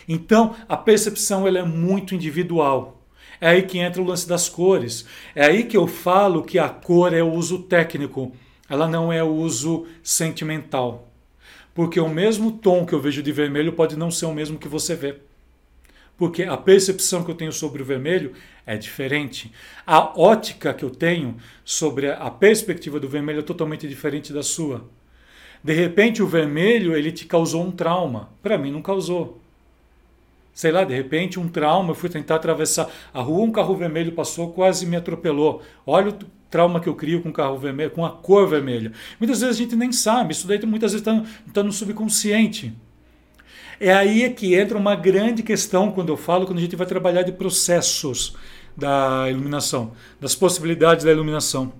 Então, 0.09 0.55
a 0.69 0.77
percepção 0.77 1.47
ela 1.47 1.59
é 1.59 1.65
muito 1.65 2.15
individual. 2.15 3.01
É 3.41 3.49
aí 3.49 3.63
que 3.63 3.79
entra 3.79 4.01
o 4.01 4.07
lance 4.07 4.29
das 4.29 4.49
cores. 4.49 5.07
É 5.35 5.45
aí 5.45 5.65
que 5.65 5.77
eu 5.77 5.87
falo 5.87 6.43
que 6.43 6.59
a 6.59 6.69
cor 6.69 7.13
é 7.13 7.23
o 7.23 7.33
uso 7.33 7.61
técnico, 7.65 8.33
ela 8.69 8.89
não 8.89 9.13
é 9.13 9.23
o 9.23 9.35
uso 9.35 9.87
sentimental. 10.03 11.09
Porque 11.75 11.99
o 11.99 12.09
mesmo 12.09 12.53
tom 12.53 12.87
que 12.87 12.95
eu 12.95 13.01
vejo 13.01 13.23
de 13.23 13.33
vermelho 13.33 13.73
pode 13.73 13.97
não 13.97 14.11
ser 14.11 14.27
o 14.27 14.35
mesmo 14.35 14.59
que 14.59 14.69
você 14.69 14.95
vê. 14.95 15.17
Porque 16.17 16.45
a 16.45 16.57
percepção 16.57 17.25
que 17.25 17.31
eu 17.31 17.35
tenho 17.35 17.53
sobre 17.53 17.83
o 17.83 17.85
vermelho 17.85 18.33
é 18.65 18.77
diferente. 18.77 19.53
A 19.85 20.19
ótica 20.19 20.73
que 20.73 20.85
eu 20.85 20.91
tenho 20.91 21.37
sobre 21.65 22.11
a 22.11 22.31
perspectiva 22.31 23.01
do 23.01 23.09
vermelho 23.09 23.41
é 23.41 23.43
totalmente 23.43 23.89
diferente 23.89 24.33
da 24.33 24.43
sua. 24.43 24.89
De 25.63 25.73
repente 25.73 26.23
o 26.23 26.27
vermelho 26.27 26.95
ele 26.95 27.11
te 27.11 27.27
causou 27.27 27.65
um 27.65 27.73
trauma. 27.73 28.31
Para 28.41 28.57
mim 28.57 28.71
não 28.71 28.81
causou 28.81 29.44
sei 30.55 30.71
lá, 30.71 30.85
de 30.85 30.95
repente 30.95 31.39
um 31.39 31.49
trauma, 31.49 31.91
eu 31.91 31.95
fui 31.95 32.09
tentar 32.09 32.37
atravessar 32.37 32.89
a 33.13 33.21
rua, 33.21 33.45
um 33.45 33.51
carro 33.51 33.77
vermelho 33.77 34.13
passou, 34.13 34.53
quase 34.53 34.87
me 34.87 34.97
atropelou. 34.97 35.61
Olha 35.85 36.11
o 36.11 36.19
trauma 36.49 36.81
que 36.81 36.89
eu 36.89 36.95
crio 36.95 37.21
com 37.21 37.31
o 37.31 37.33
carro 37.33 37.59
vermelho, 37.59 37.91
com 37.91 38.07
a 38.07 38.11
cor 38.11 38.49
vermelha. 38.49 38.93
Muitas 39.19 39.41
vezes 39.41 39.57
a 39.57 39.59
gente 39.59 39.75
nem 39.75 39.91
sabe, 39.91 40.33
isso 40.33 40.47
daí 40.47 40.65
muitas 40.65 40.93
vezes 40.93 41.07
está 41.07 41.25
tá 41.53 41.63
no 41.63 41.73
subconsciente. 41.73 42.73
É 43.81 43.93
aí 43.93 44.23
é 44.23 44.31
que 44.31 44.55
entra 44.55 44.79
uma 44.79 44.95
grande 44.95 45.43
questão 45.43 45.91
quando 45.91 46.11
eu 46.11 46.17
falo, 46.17 46.47
quando 46.47 46.59
a 46.59 46.63
gente 46.63 46.77
vai 46.77 46.87
trabalhar 46.87 47.23
de 47.23 47.33
processos 47.33 48.37
da 48.77 49.29
iluminação, 49.29 49.93
das 50.21 50.35
possibilidades 50.35 51.05
da 51.05 51.11
iluminação. 51.11 51.73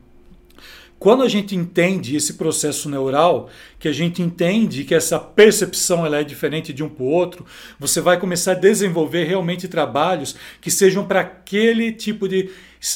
Quando 0.99 1.23
a 1.23 1.29
gente 1.29 1.55
entende 1.55 2.17
esse 2.17 2.35
processo 2.35 2.89
neural, 2.89 3.51
que 3.79 3.89
a 3.89 3.93
gente 3.93 4.23
entende 4.23 4.85
que 4.85 4.95
essa 4.95 5.19
percepção 5.19 6.07
ela 6.07 6.19
é 6.19 6.25
diferente 6.25 6.73
de 6.73 6.83
um 6.83 6.89
para 6.89 7.05
o 7.05 7.09
outro, 7.09 7.45
você 7.79 8.01
vai 8.01 8.19
começar 8.19 8.53
a 8.53 8.55
desenvolver 8.55 9.25
realmente 9.25 9.69
trabalhos 9.69 10.35
que 10.61 10.71
sejam 10.71 11.05
para 11.05 11.21
aquele 11.21 11.93
tipo 11.93 12.27
de 12.27 12.51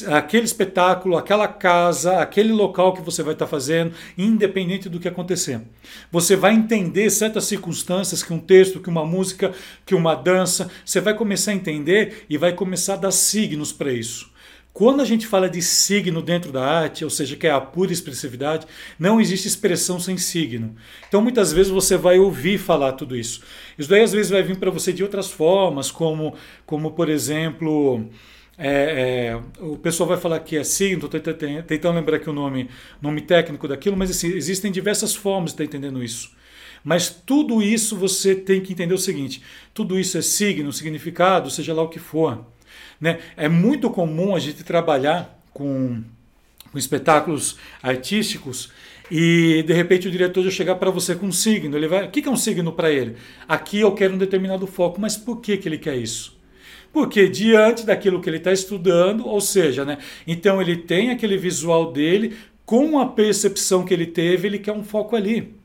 aquele 0.07 0.45
espetáculo, 0.45 1.17
aquela 1.17 1.47
casa, 1.47 2.19
aquele 2.19 2.53
local 2.53 2.93
que 2.93 3.01
você 3.01 3.23
vai 3.23 3.33
estar 3.33 3.47
fazendo, 3.47 3.93
independente 4.17 4.87
do 4.87 4.99
que 4.99 5.07
acontecer. 5.07 5.61
Você 6.11 6.35
vai 6.35 6.53
entender 6.53 7.09
certas 7.09 7.45
circunstâncias 7.45 8.21
que 8.21 8.31
um 8.31 8.39
texto, 8.39 8.79
que 8.79 8.89
uma 8.89 9.03
música, 9.03 9.51
que 9.85 9.95
uma 9.95 10.13
dança, 10.13 10.69
você 10.85 11.01
vai 11.01 11.15
começar 11.15 11.51
a 11.51 11.55
entender 11.55 12.25
e 12.29 12.37
vai 12.37 12.53
começar 12.53 12.93
a 12.93 12.97
dar 12.97 13.11
signos 13.11 13.73
para 13.73 13.91
isso. 13.91 14.28
Quando 14.79 15.01
a 15.01 15.05
gente 15.05 15.27
fala 15.27 15.49
de 15.49 15.61
signo 15.61 16.21
dentro 16.21 16.53
da 16.53 16.65
arte, 16.65 17.03
ou 17.03 17.09
seja, 17.09 17.35
que 17.35 17.45
é 17.45 17.51
a 17.51 17.59
pura 17.59 17.91
expressividade, 17.91 18.65
não 18.97 19.19
existe 19.19 19.45
expressão 19.45 19.99
sem 19.99 20.17
signo. 20.17 20.73
Então 21.05 21.21
muitas 21.21 21.51
vezes 21.51 21.69
você 21.69 21.97
vai 21.97 22.17
ouvir 22.17 22.57
falar 22.57 22.93
tudo 22.93 23.13
isso. 23.13 23.41
Isso 23.77 23.89
daí 23.89 24.03
às 24.03 24.13
vezes 24.13 24.31
vai 24.31 24.41
vir 24.41 24.57
para 24.57 24.71
você 24.71 24.93
de 24.93 25.03
outras 25.03 25.29
formas, 25.29 25.91
como, 25.91 26.33
como 26.65 26.91
por 26.91 27.09
exemplo, 27.09 28.05
é, 28.57 29.33
é, 29.35 29.61
o 29.61 29.75
pessoal 29.75 30.07
vai 30.07 30.17
falar 30.17 30.39
que 30.39 30.55
é 30.55 30.63
signo, 30.63 31.07
estou 31.07 31.19
tentando 31.19 31.95
lembrar 31.95 32.15
aqui 32.15 32.29
o 32.29 32.33
nome, 32.33 32.69
nome 33.01 33.19
técnico 33.19 33.67
daquilo, 33.67 33.97
mas 33.97 34.09
assim, 34.09 34.29
existem 34.29 34.71
diversas 34.71 35.13
formas 35.13 35.51
de 35.51 35.55
estar 35.55 35.65
entendendo 35.65 36.01
isso. 36.01 36.31
Mas 36.85 37.09
tudo 37.09 37.61
isso 37.61 37.97
você 37.97 38.33
tem 38.33 38.61
que 38.61 38.71
entender 38.71 38.93
o 38.93 38.97
seguinte: 38.97 39.43
tudo 39.73 39.99
isso 39.99 40.17
é 40.17 40.21
signo, 40.21 40.71
significado, 40.71 41.51
seja 41.51 41.73
lá 41.73 41.83
o 41.83 41.89
que 41.89 41.99
for. 41.99 42.45
Né? 42.99 43.19
É 43.37 43.47
muito 43.47 43.89
comum 43.89 44.35
a 44.35 44.39
gente 44.39 44.63
trabalhar 44.63 45.39
com, 45.53 46.03
com 46.71 46.77
espetáculos 46.77 47.57
artísticos 47.81 48.71
e 49.11 49.63
de 49.65 49.73
repente 49.73 50.07
o 50.07 50.11
diretor 50.11 50.43
já 50.43 50.51
chegar 50.51 50.75
para 50.75 50.91
você 50.91 51.15
com 51.15 51.27
um 51.27 51.31
signo. 51.31 51.75
Ele 51.75 51.87
vai, 51.87 52.05
o 52.05 52.11
que 52.11 52.27
é 52.27 52.31
um 52.31 52.37
signo 52.37 52.71
para 52.71 52.91
ele? 52.91 53.15
Aqui 53.47 53.79
eu 53.79 53.91
quero 53.93 54.13
um 54.13 54.17
determinado 54.17 54.67
foco, 54.67 54.99
mas 54.99 55.17
por 55.17 55.41
que, 55.41 55.57
que 55.57 55.67
ele 55.67 55.77
quer 55.77 55.95
isso? 55.95 56.37
Porque 56.91 57.27
diante 57.27 57.85
daquilo 57.85 58.21
que 58.21 58.29
ele 58.29 58.37
está 58.37 58.51
estudando, 58.51 59.27
ou 59.27 59.39
seja, 59.39 59.85
né, 59.85 59.99
então 60.25 60.61
ele 60.61 60.75
tem 60.75 61.11
aquele 61.11 61.37
visual 61.37 61.91
dele, 61.91 62.35
com 62.65 62.99
a 62.99 63.05
percepção 63.05 63.83
que 63.83 63.93
ele 63.93 64.05
teve, 64.05 64.47
ele 64.47 64.59
quer 64.59 64.73
um 64.73 64.83
foco 64.83 65.15
ali. 65.15 65.58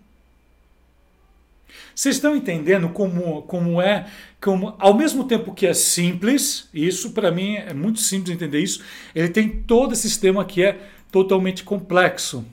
Vocês 1.94 2.16
estão 2.16 2.34
entendendo 2.34 2.88
como, 2.88 3.42
como 3.42 3.80
é, 3.80 4.06
como 4.40 4.74
ao 4.78 4.94
mesmo 4.94 5.24
tempo 5.24 5.54
que 5.54 5.66
é 5.66 5.74
simples, 5.74 6.68
isso 6.74 7.12
para 7.12 7.30
mim 7.30 7.54
é 7.56 7.72
muito 7.72 8.00
simples 8.00 8.34
entender 8.34 8.60
isso, 8.60 8.82
ele 9.14 9.28
tem 9.28 9.48
todo 9.48 9.92
esse 9.92 10.02
sistema 10.02 10.44
que 10.44 10.62
é 10.62 10.78
totalmente 11.12 11.62
complexo. 11.62 12.44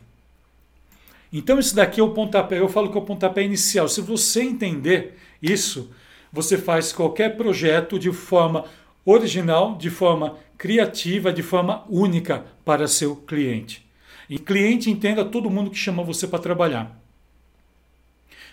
Então 1.34 1.58
isso 1.58 1.76
daqui 1.76 2.00
é 2.00 2.04
o 2.04 2.12
pontapé, 2.12 2.60
eu 2.60 2.70
falo 2.70 2.92
que 2.92 2.98
é 2.98 3.02
o 3.02 3.06
pontapé 3.06 3.44
inicial. 3.44 3.88
Se 3.88 4.02
você 4.02 4.44
entender 4.44 5.18
isso, 5.42 5.90
você 6.32 6.58
faz 6.58 6.94
qualquer 6.94 7.36
projeto 7.36 7.98
de 7.98 8.12
forma 8.12 8.66
original, 9.06 9.76
de 9.76 9.90
forma 9.90 10.38
criativa, 10.58 11.34
de 11.34 11.42
forma 11.42 11.84
única 11.90 12.46
para 12.64 12.88
seu 12.88 13.16
cliente. 13.16 13.86
E 14.30 14.38
cliente 14.38 14.90
entenda 14.90 15.26
todo 15.26 15.50
mundo 15.50 15.72
que 15.72 15.78
chama 15.78 16.04
você 16.04 16.28
para 16.28 16.40
trabalhar. 16.40 17.01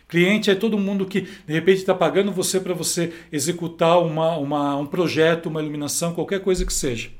Cliente 0.08 0.50
é 0.50 0.54
todo 0.54 0.78
mundo 0.78 1.04
que 1.04 1.20
de 1.20 1.52
repente 1.52 1.78
está 1.78 1.94
pagando 1.94 2.32
você 2.32 2.58
para 2.58 2.72
você 2.72 3.12
executar 3.30 4.00
uma, 4.00 4.38
uma, 4.38 4.76
um 4.76 4.86
projeto, 4.86 5.46
uma 5.46 5.60
iluminação, 5.60 6.14
qualquer 6.14 6.40
coisa 6.40 6.64
que 6.64 6.72
seja. 6.72 7.10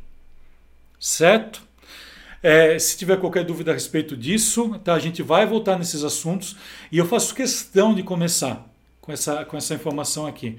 Certo? 0.98 1.62
É, 2.42 2.78
se 2.78 2.96
tiver 2.96 3.18
qualquer 3.18 3.44
dúvida 3.44 3.72
a 3.72 3.74
respeito 3.74 4.16
disso, 4.16 4.78
tá, 4.82 4.94
a 4.94 4.98
gente 4.98 5.22
vai 5.22 5.44
voltar 5.44 5.78
nesses 5.78 6.02
assuntos 6.02 6.56
e 6.90 6.96
eu 6.96 7.04
faço 7.04 7.34
questão 7.34 7.94
de 7.94 8.02
começar 8.02 8.66
com 9.00 9.12
essa, 9.12 9.44
com 9.44 9.56
essa 9.56 9.74
informação 9.74 10.26
aqui. 10.26 10.56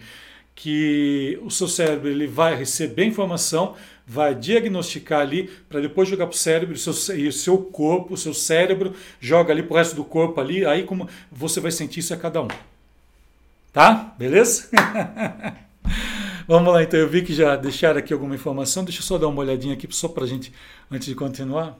Que 0.56 1.40
o 1.42 1.50
seu 1.50 1.68
cérebro 1.68 2.10
ele 2.10 2.28
vai 2.28 2.56
receber 2.56 3.06
informação, 3.06 3.76
vai 4.06 4.36
diagnosticar 4.36 5.22
ali 5.22 5.50
para 5.70 5.80
depois 5.80 6.10
jogar 6.10 6.28
para 6.28 6.36
o 6.36 6.38
cérebro 6.38 6.76
e 6.76 6.78
o, 6.78 6.94
seu, 6.94 7.16
e 7.18 7.28
o 7.28 7.34
seu 7.34 7.58
corpo, 7.58 8.14
o 8.14 8.18
seu 8.18 8.34
cérebro 8.34 8.94
joga 9.20 9.54
ali 9.54 9.64
para 9.64 9.74
o 9.74 9.78
resto 9.78 9.96
do 9.96 10.04
corpo 10.04 10.42
ali, 10.42 10.66
aí 10.66 10.84
como 10.84 11.08
você 11.32 11.60
vai 11.60 11.72
sentir 11.72 12.00
isso 12.00 12.14
a 12.14 12.18
cada 12.18 12.42
um. 12.42 12.48
Tá? 13.72 14.16
Beleza? 14.18 14.70
Vamos 16.48 16.74
lá, 16.74 16.82
então 16.82 17.00
eu 17.00 17.08
vi 17.08 17.22
que 17.22 17.34
já 17.34 17.56
deixaram 17.56 18.00
aqui 18.00 18.12
alguma 18.12 18.34
informação. 18.34 18.84
Deixa 18.84 19.00
eu 19.00 19.04
só 19.04 19.20
dar 19.20 19.28
uma 19.28 19.42
olhadinha 19.42 19.76
aqui 19.76 19.88
só 19.92 20.08
para 20.08 20.26
gente, 20.26 20.52
antes 20.90 21.08
de 21.08 21.14
continuar. 21.14 21.78